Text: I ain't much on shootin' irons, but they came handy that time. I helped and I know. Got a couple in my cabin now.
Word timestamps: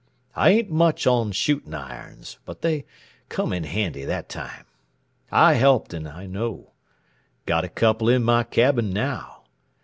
I 0.35 0.49
ain't 0.49 0.71
much 0.71 1.05
on 1.05 1.31
shootin' 1.31 1.75
irons, 1.75 2.39
but 2.43 2.63
they 2.63 2.85
came 3.29 3.51
handy 3.51 4.03
that 4.03 4.29
time. 4.29 4.65
I 5.31 5.53
helped 5.53 5.93
and 5.93 6.07
I 6.09 6.25
know. 6.25 6.71
Got 7.45 7.65
a 7.65 7.69
couple 7.69 8.09
in 8.09 8.23
my 8.23 8.41
cabin 8.43 8.89
now. 8.91 9.43